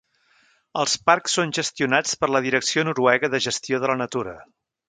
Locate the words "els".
0.83-0.95